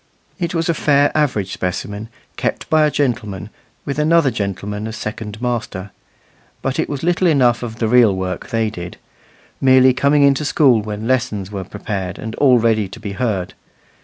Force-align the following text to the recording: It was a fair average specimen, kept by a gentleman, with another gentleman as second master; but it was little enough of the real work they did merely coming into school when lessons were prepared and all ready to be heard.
It 0.39 0.55
was 0.55 0.67
a 0.67 0.73
fair 0.73 1.11
average 1.15 1.53
specimen, 1.53 2.09
kept 2.35 2.67
by 2.71 2.87
a 2.87 2.89
gentleman, 2.89 3.51
with 3.85 3.99
another 3.99 4.31
gentleman 4.31 4.87
as 4.87 4.95
second 4.95 5.39
master; 5.43 5.91
but 6.63 6.79
it 6.79 6.89
was 6.89 7.03
little 7.03 7.27
enough 7.27 7.61
of 7.61 7.75
the 7.77 7.87
real 7.87 8.15
work 8.15 8.49
they 8.49 8.71
did 8.71 8.97
merely 9.61 9.93
coming 9.93 10.23
into 10.23 10.43
school 10.43 10.81
when 10.81 11.07
lessons 11.07 11.51
were 11.51 11.63
prepared 11.63 12.17
and 12.17 12.33
all 12.37 12.57
ready 12.57 12.87
to 12.87 12.99
be 12.99 13.11
heard. 13.11 13.53